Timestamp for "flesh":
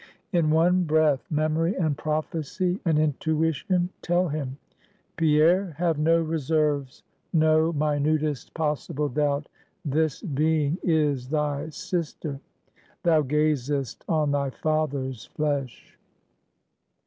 15.27-15.95